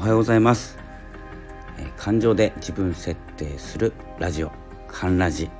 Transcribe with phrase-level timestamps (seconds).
[0.00, 0.78] おはようございます、
[1.76, 4.50] えー、感情で自分設定するラジオ
[4.88, 5.50] カンラジ、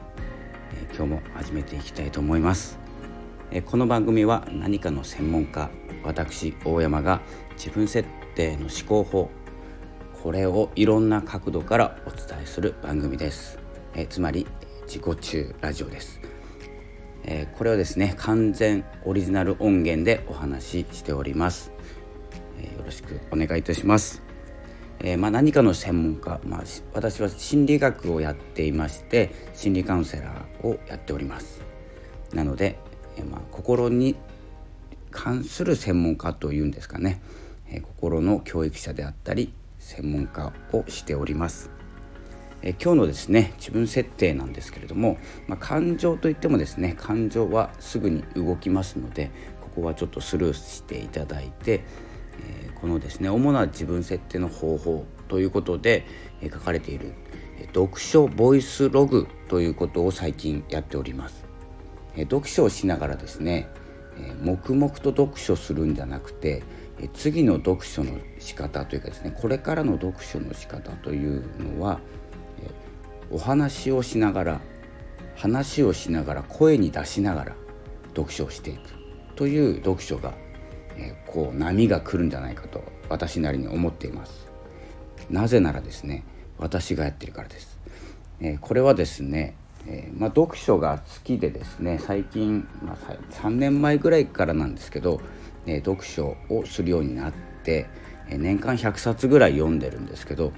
[0.73, 2.79] えー、今日も始めていきたいと思います、
[3.51, 5.69] えー、この番組は何かの専門家
[6.03, 7.21] 私大山が
[7.59, 9.31] 自分設定の思考法
[10.23, 13.59] これをいろんな角度からお伝えする番組です、
[13.95, 14.47] えつまり
[14.87, 16.19] 自己中ラジオです。
[17.25, 21.73] え、これはですね完全オリジナル音源でお話ししております、
[22.59, 24.30] え、よろしくお願いいたします、
[25.03, 31.63] えー、まあ、何かの専門家、まあ、私は心理学をやっていまして心理カウンセラーをやっております。
[32.35, 32.79] なので、
[33.17, 34.15] えまあ、心に
[35.11, 37.21] 関する専門家というんですかね、
[37.69, 41.71] え心の教育者であったり専門家をしております。
[42.63, 45.17] え今日のですね自分設定なんですけれども、
[45.49, 49.31] ま、感情といってもですね感情はすぐに動きますので
[49.63, 51.85] ここはちょっとスルーしていただいて、
[52.43, 56.07] え、このですね主な自分設定の方法ということで、
[56.41, 57.13] え、書かれている
[57.75, 61.45] 読書ボイスログということを最近やっております。
[62.17, 63.69] え読書をしながらですね、
[64.19, 66.63] え黙々と読書するんじゃなくて
[67.15, 71.45] 次の読書の仕方というかですねこれからの読書の仕方という
[71.77, 72.01] のは
[73.31, 74.61] お話をしながら
[75.37, 77.57] 話をしながら声に出しながら
[78.09, 78.81] 読書をしていく
[79.37, 80.35] という読書が、
[80.97, 84.51] え、こう波が来るんじゃないかと私なりに思っています。
[85.31, 86.25] なぜならですね
[86.59, 87.79] 私がやってるからです、
[88.41, 89.55] え、これはですね、
[89.87, 95.21] え、まあ、読書が好きでですね最近、まあ、3年前ぐらいからなんですけど、
[95.67, 97.33] え読書をするようになっ
[97.65, 97.87] て、
[98.29, 100.53] え年間100冊ぐらい読んでるんですけど、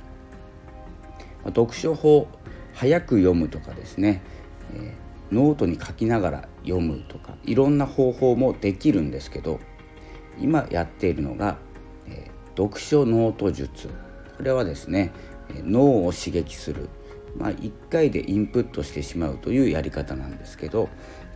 [1.45, 2.29] ま、読書法
[2.73, 4.23] 早く読むとかですね、
[4.75, 4.95] え、
[5.31, 9.61] ノートに書きながら読むとかいろんな方法もできるんですけど
[10.41, 11.59] 今やっているのが、
[12.09, 13.89] えー、読書ノート術。
[14.37, 15.13] これはですね
[15.65, 16.89] 脳を刺激する、
[17.37, 20.89] まあ、1回でインプットしてしまうというやり方なんですけど、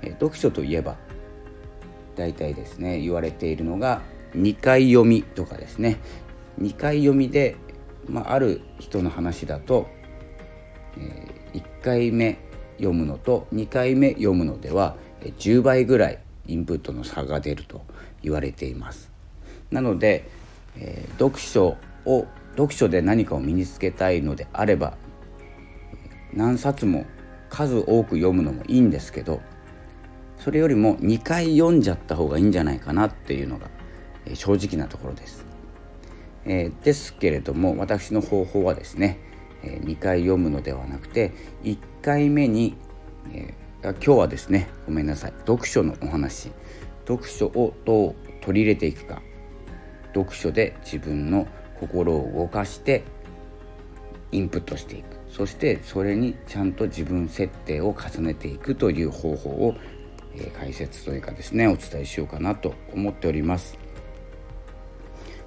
[0.02, 0.96] えー、読書といえば
[2.16, 4.02] 大体ですね言われているのが
[4.34, 5.98] 2回読みとかですね。
[6.60, 7.56] 2回読みで、
[8.08, 9.88] まあ、ある人の話だと
[10.98, 12.38] え1回目
[12.76, 17.84] 読むのと2回目読むのでは10倍ぐらいインプットの差が出ると。
[18.22, 19.10] 言われています
[19.70, 20.28] なので、
[20.76, 24.96] えー、読書を読書で何かを身につけたいのであれば
[26.32, 27.06] 何冊も
[27.48, 29.40] 数多く読むのもいいんですけど
[30.38, 33.68] それよりも2回読んじゃった方がいいんじゃないかなっていうのが
[34.34, 35.46] 正直なところです。
[36.44, 39.18] えー、ですけれども私の方法はですね
[39.66, 41.32] え2回読むのではなくて
[41.64, 42.76] 1回目に、
[43.32, 46.50] えー、今日はですねごめんなさい読書のお話
[47.06, 49.22] 読書をどう取り入れていくか
[50.14, 51.46] 読書で自分の
[51.78, 53.04] 心を動かして
[54.32, 59.74] インプットしていくそしてそれにちゃんと自分設定を重ねていくという方法を、
[60.34, 63.78] え、解説というかですねお伝えしようかなと思っております。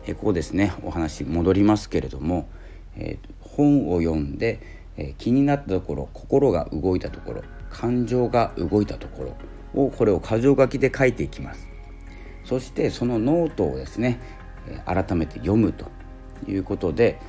[0.05, 2.49] え、ここですねお話戻りますけれども、
[2.95, 4.59] えー、本を読んで、
[4.95, 9.35] え気になったところ心が動いたところ感情が動いたところ
[9.73, 11.67] をこれを箇条書きで書いていきます。
[12.43, 14.19] そしてそのノートをですね、
[14.85, 15.87] 改めて読むと
[16.47, 17.19] いうことで、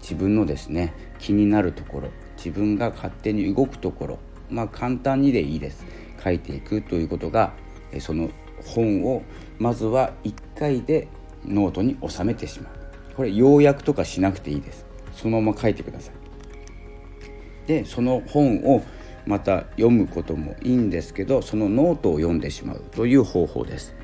[0.00, 4.18] 自分のですね気になるところ自分が勝手に動くところ
[4.50, 5.86] まあ簡単にでいいです。
[6.22, 7.52] 書いていくということが
[8.00, 8.28] その
[8.64, 9.22] 本を
[9.58, 11.06] まずは1回で
[11.44, 12.72] ノートに収めてしまう。
[13.14, 14.84] これ要約とかしなくていいです。
[15.12, 16.14] そのまま書いてください。
[17.68, 18.82] でその本を
[19.28, 23.94] また読むこともいいんですけどそのノートを読んでしまうという方法です。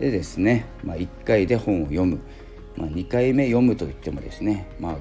[0.00, 2.18] でですね、まあ、1回で本を読む、
[2.76, 4.96] まあ、2回目読むといってもですね、まあ、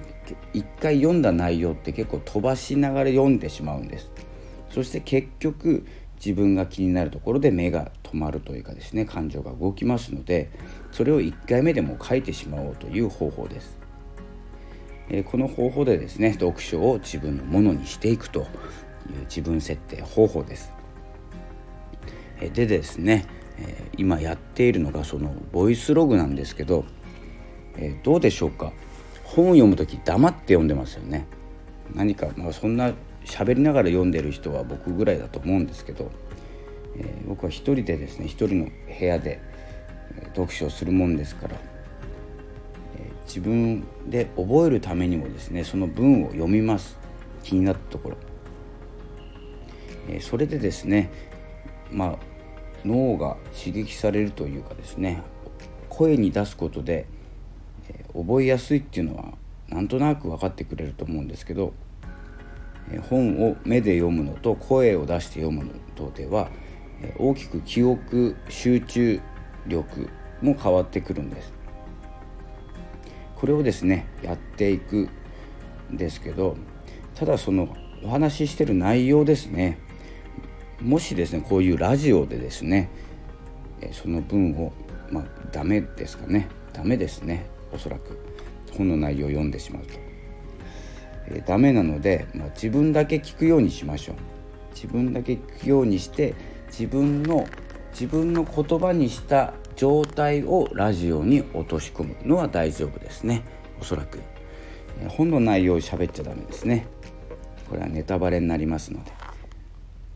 [0.54, 4.12] 1回読んだ内容って結構飛ばしながら読んでしまうんです。
[4.70, 5.88] そして結局
[6.24, 10.52] 自分が気になるところで目が止まるというかですね感情が動きますので
[10.92, 13.80] それを1回目でも書いてしまおうという方法です。
[15.10, 18.46] えこの方法でですね読書を自分のものにしていくと
[19.12, 20.72] いう自分設定方法です。
[22.54, 23.26] でですね、
[23.98, 26.86] 今やっているのがそのボイスログなんですけど、
[28.04, 28.72] どうでしょうか？
[29.24, 31.28] 本を読む時黙って読んでますよね。
[31.94, 32.94] 何か、まあ、そんな
[33.26, 36.12] 喋りながら読んでる人は僕ぐらいだと思うんですけど、
[36.96, 38.66] えー、僕は一人でですね一人の
[39.00, 39.42] 部屋で
[40.36, 46.98] 読書をするもんですからえ自分で覚えるためにもですねその文を読みます
[47.44, 48.18] 気になったところ、
[50.12, 51.12] えそれでですね
[51.92, 52.18] まあ
[52.86, 55.22] 脳が刺激されるというかですね
[55.90, 57.08] 声に出すことで、
[57.90, 59.34] え覚えやすいっていうのは
[59.68, 61.74] なんとなく分かってくれると思うんですけど
[62.92, 66.50] え本を目で読むのと声を出して読むのとでは
[67.02, 69.22] え大きく記憶集中
[69.68, 70.10] 力
[70.42, 71.54] も変わってくるんです。
[73.36, 75.10] これをですねやっていく
[75.92, 76.58] んですけど
[77.16, 79.80] ただそのお話ししてる内容ですね
[80.82, 82.90] もしですねこういうラジオでですね
[83.92, 84.74] その文を
[85.12, 86.48] まあダメですかね。
[86.74, 87.46] ダメですね。
[87.72, 88.18] おそらく。
[88.78, 89.94] 本の内容を読んでしまうと、
[91.28, 94.16] えー、ダメなので、まあ、自分だけ聞くようにしましょう。
[94.74, 96.36] 自分だけ聞くようにして
[96.68, 97.48] 自分の
[97.92, 102.16] 自分の言葉にした状態をラジオに落とし込む。
[102.24, 103.44] のは大丈夫ですね。
[103.82, 104.20] おそらく。
[105.02, 106.86] え本の内容を喋っちゃダメですね。
[107.68, 109.19] これはネタバレになりますので。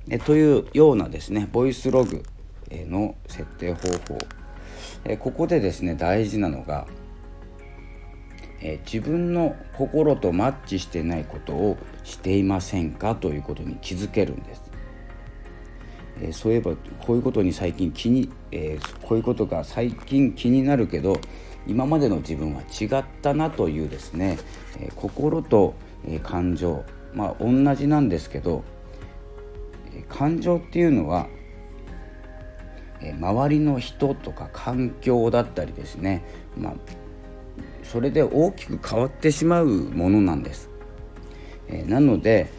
[0.10, 2.24] えというようなですねボイスログ
[2.72, 4.18] の設定方法。
[5.06, 6.88] えここでですね大事なのが
[8.62, 13.16] え自分の心とマッチしてないことをしていませんか？
[13.16, 14.64] ということに気づけるんです。
[16.22, 21.20] え、そういえばこういうことに最近気に、え、こういうことが最近気になるけど
[21.68, 24.38] 今までの自分は違ったなというですね、
[24.80, 25.74] え、心と、
[26.08, 26.84] え感情。
[27.14, 28.64] まあ同じなんですけど、
[30.10, 31.28] 感情っていうのは、
[33.20, 36.24] 周りの人とか環境だったりですね、
[36.58, 36.74] まあ、
[37.84, 40.70] それで大きく変わってしまうものなんです。
[41.88, 42.50] なので、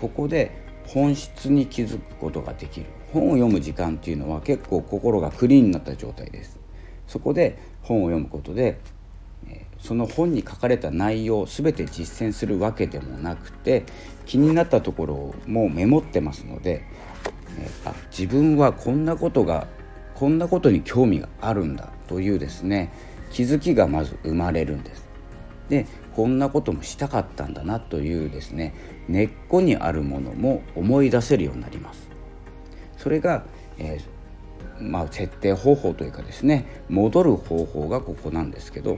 [0.00, 2.86] ここで本質に気づくことができる。
[3.12, 6.58] 本を読む時間っていうのは結構心がクリーンになった状態です。
[7.06, 8.78] そこで本を読むことで
[9.84, 13.84] その本に書かれた内容を全て実践するわけでもなくて
[14.24, 16.86] 気になったところをもうメモってますので
[17.84, 19.66] あ自分はこんなことが
[20.14, 22.94] こんなことに興味があるんだというですね
[23.30, 25.04] 気づきがまず生まれるんです。
[25.68, 25.86] で
[26.16, 28.74] こんなこともしたかったんだなというですね
[29.08, 32.08] 根っこにあるものも思い出せるようになります。
[32.96, 33.44] それが、
[33.76, 38.96] えー、まあ、設定方法というかですね戻る方法がここなんですけど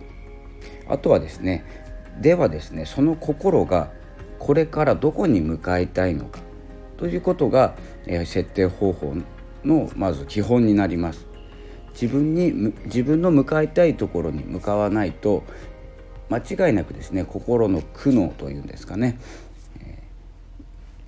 [0.88, 1.64] あとはですね
[2.20, 3.90] ではですねその心が
[4.38, 6.40] これからどこに向かいたいのか
[6.96, 7.74] ということが、
[8.06, 9.14] えー、設定方法
[9.64, 11.26] のまず基本になります。
[11.92, 12.52] 自分に
[12.84, 15.44] 自分の向かいたいところに向かわないと
[16.28, 16.38] 間
[16.68, 19.18] 違いなくですね心の苦悩というんですかね、
[19.80, 19.98] え、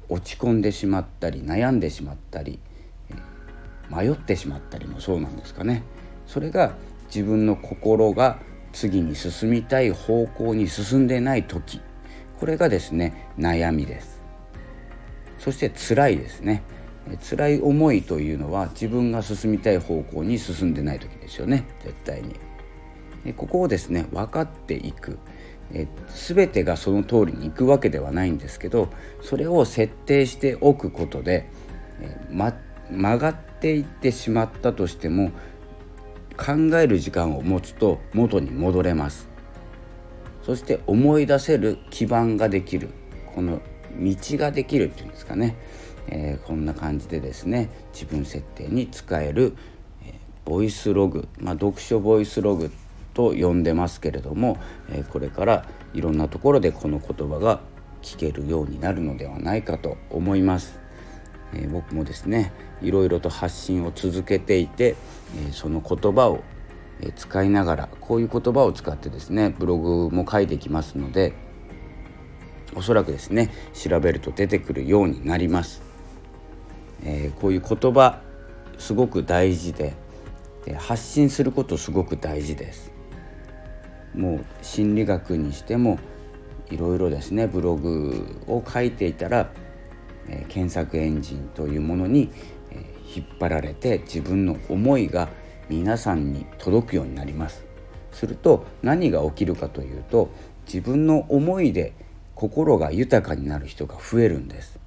[0.08, 2.58] 落ち込んでしまったり悩んでしまったり、
[3.90, 5.82] 迷ってしまったりもそうなんですかね。
[6.26, 6.72] それが
[7.08, 8.38] 自分の心が
[8.78, 11.80] 次に進みたい方向に進んでない時。
[12.38, 14.22] これがですね悩みです。
[15.36, 16.62] そして辛いですね。
[17.28, 21.66] 辛い思いというのは自分が進みたい方向に進んでない時ですよね。
[21.82, 22.36] 絶対に。
[23.34, 25.18] ここをですね分かっていく。
[26.08, 28.88] 全てがその通りにいくわけではないんですけど
[29.20, 31.50] それを設定しておくことで、
[32.30, 32.54] ま、
[32.90, 35.32] 曲がっていってしまったとしても
[36.38, 39.28] 考える時間を持つと元に戻れます。
[40.42, 42.88] そして思い出せる基盤ができる。
[43.34, 43.60] この
[43.98, 45.56] 道ができるっていうんですかね、
[46.06, 49.54] えー、こんな感じでですね自分設定に使える、
[50.04, 52.70] えー、ボイスログ、まあ、読書ボイスログ
[53.14, 54.58] と呼んでますけれども、
[54.92, 57.60] えこれからいろんなところでこの言葉が
[58.00, 60.78] 聞けるようになるのではないかと思います。
[61.52, 64.94] え僕もですねいろいろと発信を続けていて、
[65.36, 66.42] えその言葉を
[67.16, 71.34] 使いながらこういう言葉を使ってですねブログも書いてきますので
[72.74, 75.82] おそらくですね調べると出てくるようになります。
[77.04, 78.20] えー、こういう言葉
[78.76, 79.94] すごく大事で
[80.78, 82.92] 発信することすごく大事です。
[84.14, 85.98] もう心理学にしても
[86.70, 89.50] いろいろですねブログを書いていたら、
[90.28, 92.30] えー、検索エンジンというものに、
[93.14, 95.28] 引っ張られて自分の思いが
[95.68, 97.64] 皆さんに届くようになります。
[98.12, 100.30] すると何が起きるかというと
[100.66, 101.92] 自分の思いで
[102.34, 104.78] 心が豊かになる人が増えるんです。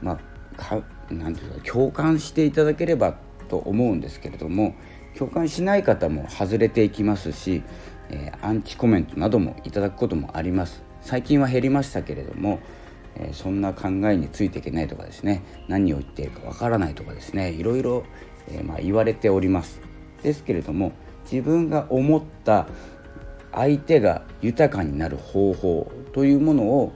[0.00, 3.16] まあかなんていうか共感していただければ
[3.48, 4.74] と思うんですけれども
[5.16, 7.62] 共感しない方も外れていきますし、
[8.10, 10.82] えー、アンチコメントなどもいただくこともあります。
[11.02, 12.60] 最近は減りましたけれども、
[13.16, 15.42] え、そんな考えについていけないとかですね。
[15.68, 17.50] 何を言っているかわからないとかですね。
[17.50, 18.04] いろいろ、
[18.48, 19.80] え、まあ、言われております。
[20.22, 20.92] ですけれども
[21.30, 22.68] 自分が思った
[23.52, 26.92] 相手が豊かになる方法というものを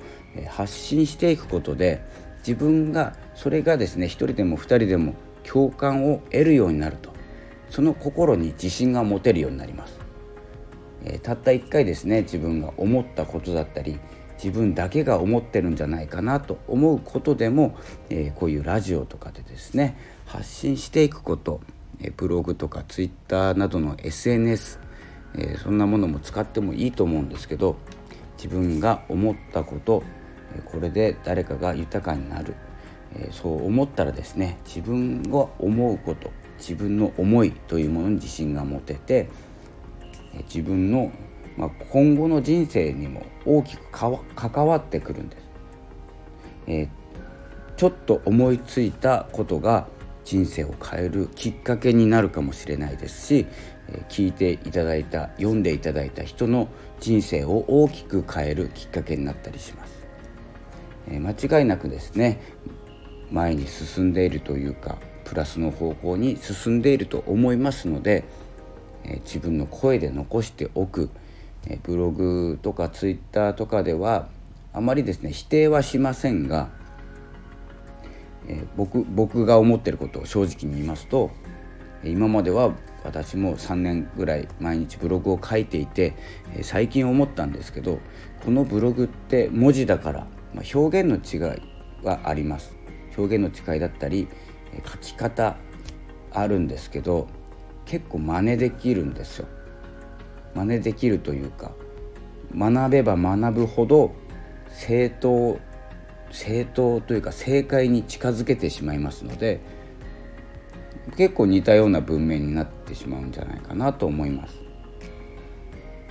[0.49, 2.03] 発信していくことで
[2.39, 7.17] 自分がそれがですね1人でも2人でも共感を得るようになると。
[7.69, 9.99] その心に自信が持てるようになります。
[11.05, 13.99] え、たった1回ですね自分が思ったことだったり
[14.37, 17.77] 自分だけが思ってるんじゃないかなと思うことでも、
[18.11, 21.61] えー、こういうラジオとかでですね発信していくこと、
[22.01, 24.79] えブログとかツイッターなどの SNS、
[25.39, 27.77] えそんなものも使ってもいいと思うんですけど
[28.37, 30.03] 自分が思ったこと
[30.65, 32.55] これで誰かが豊かになる
[33.31, 39.29] そう思ったらですね自分が思うこと自分の思いというものに自信が持てて
[40.49, 41.13] 自分の
[41.57, 45.47] まあ今後の人生にも大きく関わってくるんです。
[46.67, 46.89] え
[47.77, 49.87] ちょっと思いついたことが
[50.25, 53.47] 人生を変えるきっかけになるかもしれないですし
[53.89, 60.07] え聞いていただいた読んでいただいた人の人生を大きく変えるきっかけになったりします。
[61.09, 62.41] え間違いなくですね
[63.31, 68.25] 前に進んでいるというかプラスの方向に進んでいると思いますので
[69.05, 71.11] え自分の声で残しておく
[71.83, 74.29] ブログとかツイッターとかでは
[74.73, 76.69] あまりですね否定はしませんが
[78.49, 81.31] え僕僕が思ってることを正直に言いますと
[82.05, 82.73] 今までは
[83.05, 86.15] 私も3年ぐらい毎日ブログを書いていて
[86.63, 87.99] 最近思ったんですけど
[88.45, 90.27] このブログって文字だから
[90.73, 91.63] 表現の違い
[92.05, 92.77] はあります。
[93.17, 94.29] 表現の違いだったり
[94.85, 95.57] 書き方
[96.33, 97.29] あるんですけど
[97.87, 99.49] 結構真似できるんですよ。
[100.57, 101.73] 真似できるというか
[102.57, 104.13] 学べば学ぶほど
[104.71, 105.59] 正当
[106.31, 109.61] 正当というか正解に近づけてしまいますので
[111.17, 114.61] 結構似たような文面になってしまうんじゃないかなと思います。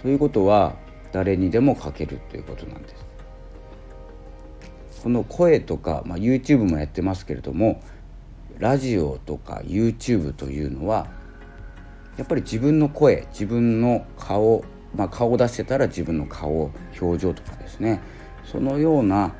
[0.01, 0.77] ということは
[1.11, 3.05] 誰にでも書けるということなんです。
[5.03, 7.83] この声とか、まあ、YouTube もやってますけれども
[8.57, 11.07] ラジオとか YouTube というのは
[12.17, 14.63] やっぱり自分の声自分の顔、
[14.95, 18.00] まあ、顔を出してたら自分の顔表情とかですね。
[18.43, 19.34] そのような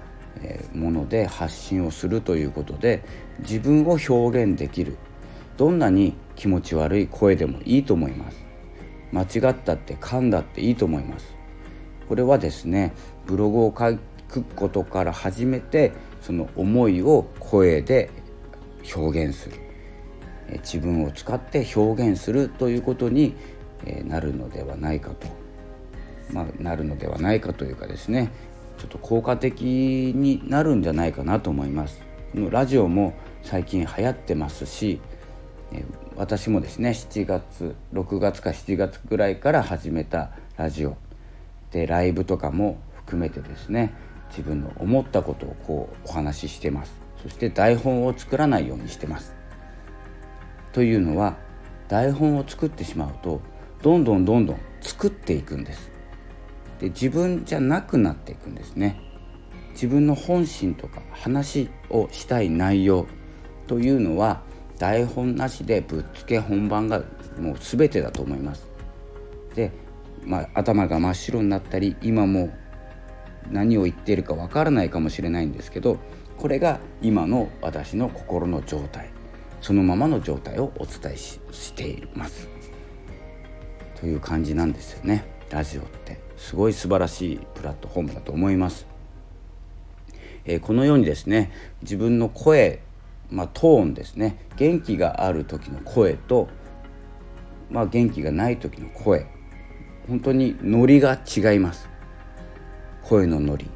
[0.74, 3.03] もので発信をするということで
[3.39, 4.98] 自分を表現できる
[5.58, 8.44] どんなに気持ち悪い声でもいいと思います。
[9.12, 11.34] 間違ったって噛んだっていいと思います。
[12.10, 12.94] これはですね
[13.25, 18.10] ブログを書くことから始めてその思いを声で
[18.96, 19.64] 表現する。
[20.62, 23.36] 自分を使って表現するということに
[24.06, 25.28] なるのではないかと、
[26.32, 28.32] まあ、なるのではないかというかですね
[28.78, 29.62] ちょっと効果的
[30.16, 32.02] になるんじゃないかなと思います。
[32.34, 35.00] このラジオも最近流行ってますし
[36.16, 40.98] 私もですね7月6月か7月ぐらいから始めたラジオ。
[41.72, 43.94] でライブとかも含めてですね
[44.30, 46.94] 自分の思ったことをこうお話ししてます。
[47.22, 49.35] そして台本を作らないようにしてます。
[50.75, 51.38] というのは
[51.88, 53.39] 台本を作ってしまうと
[53.82, 55.89] どんどんどんどん作っていくんです。
[56.82, 59.00] で自分じゃなくなっていくんですね。
[59.72, 63.05] 自分の本心とか話をしたい内容
[63.67, 64.41] というのは
[64.77, 67.03] 台本なしでぶっつけ本番が
[67.39, 68.67] もう全てだと思います。
[69.55, 69.72] で、
[70.25, 72.50] まあ、頭が真っ白になったり今も
[73.50, 76.00] 何を言っているかわからないかもしれないんですけど
[76.38, 79.14] これが今の私の心の状態。
[79.65, 82.48] そのままの状態をお伝えししています。
[84.00, 85.25] という感じなんですよね。
[85.50, 86.19] ラジオって。
[86.38, 88.86] すごい素晴らしいプラットフォームだと思います、
[90.43, 91.50] えー、このようにですね
[91.81, 92.81] 自分の声
[93.31, 94.45] まあ、トーンですね。
[94.55, 96.48] 元気がある時の声と、
[97.72, 99.25] まあ、元気がない時の声。
[100.07, 101.89] 本当にノリが違います。
[103.01, 103.67] 声のノリ。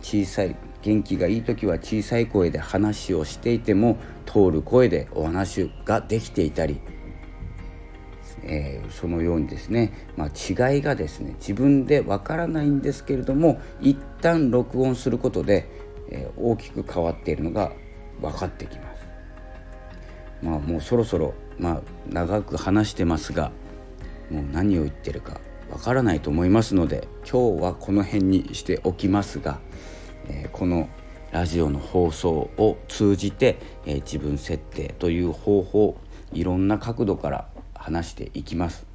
[0.00, 0.54] 小さい
[0.86, 6.80] 元気がいい時は小さい声で話をしていても通る声でお話ができていたり、
[8.44, 15.68] えー、そのようにですね、まあ、違いがですね自分でわからないんですけれども一旦録音することで、
[16.08, 17.72] えー、大きく変わっているのが
[18.20, 19.06] 分かってきます。
[20.42, 23.50] まあもうそろそろ、まあ、長く話してますが
[24.30, 29.58] もう何を言ってるかわからないと思いますので今日はこの辺にしておきますが
[30.28, 30.88] え、この
[31.32, 35.96] ラジオの放送を通じて、え、自分設定という方法
[36.32, 38.86] いろんな角度から話していきます。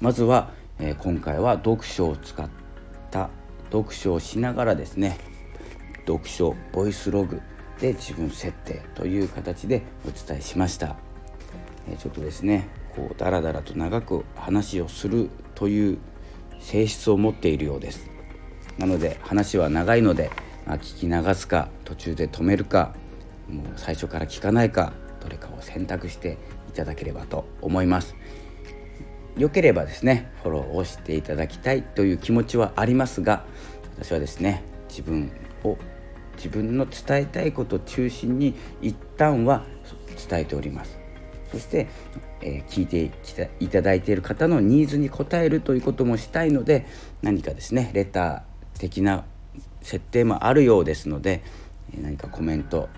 [0.00, 2.48] まずは、え、今回は読書を使っ
[3.10, 3.30] た
[3.70, 5.18] 読書をしながらですね
[6.06, 7.40] 読書ボイスログ
[7.80, 10.96] で自分設定という形でお伝えしました、
[11.88, 15.98] えちょっとですねこうダラダラと長く話をするという
[16.58, 18.10] 性質を持っているようです。
[18.80, 20.30] なので話は長いので、
[20.66, 22.94] まあ、聞き流すか途中で止めるか
[23.46, 26.38] もう最初から聞かないかどれかを選択して
[26.70, 28.16] いただければと思います。
[29.36, 33.44] 良ければですねフォローをしていただきたいという気持ちはありますが
[33.96, 35.30] 私はですね自分
[35.62, 35.76] を
[36.36, 39.66] 自分の伝えたいことを中心に一旦は
[40.28, 40.98] 伝えております。
[41.52, 41.88] そして、
[42.40, 43.10] えー、聞いて
[43.58, 46.86] いただいている方のニーズに応えるということもしたいので
[47.22, 48.49] 何かですねレター
[48.80, 49.24] 的な
[49.82, 51.42] 設定もあるようですので
[52.00, 52.88] 何かコメント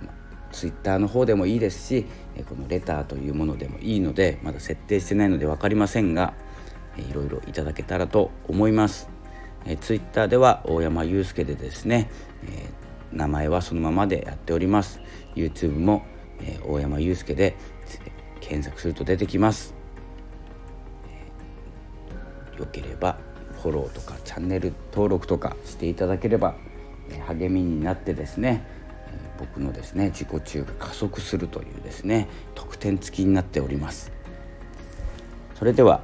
[0.52, 2.06] ツイッターの方でもいいですし
[2.48, 6.34] このレターというものでもいいのでまだ設定してないので分かりませんが
[6.96, 9.08] いろいろいただけたらと思います。
[9.80, 12.10] ツイッターでは大山祐介でですね
[13.12, 15.00] 名前はそのままでやっております。
[15.34, 16.04] YouTube も
[16.40, 17.56] え大山祐介で
[18.40, 19.74] 検索すると出てきます。
[22.58, 23.18] よければ
[23.62, 26.56] フォローとかチャンネル登録とかしていただければ
[27.28, 28.66] 励みになってですね
[29.38, 34.12] 僕のですね自己中が加速するというですね得点付きになっております。
[35.54, 36.00] それでは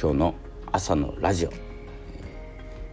[0.00, 0.34] 今日の
[0.70, 1.52] 朝のラジオ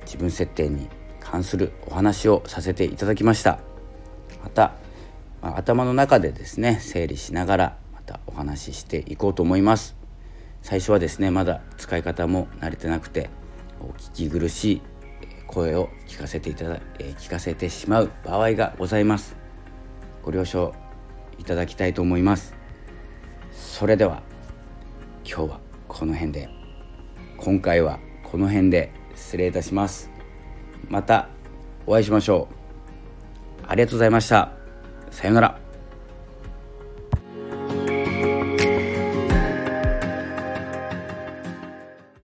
[0.05, 0.87] 自分設定に
[1.19, 3.59] 関するお話をさせていただきました。
[4.41, 4.75] また、
[5.41, 9.97] まあ、頭の中でですね整理しながらまたお話ししていこうと思います。
[10.61, 13.29] 最初はですねまだ使い方も慣れてなくて
[13.79, 14.81] お聞き苦しい
[15.47, 19.35] 声を聞かせていただ、え聞かせてしまう場合がございます。
[20.23, 20.73] ご了承
[21.37, 22.53] いただきたいと思います。
[23.51, 24.21] それでは
[25.23, 26.49] 今日はこの辺で。
[27.37, 30.09] 今回はこの辺で失礼いたします。
[30.89, 31.29] また
[31.85, 33.65] お会いしましょう。
[33.67, 34.51] ありがとうございました。
[35.11, 35.66] さようなら。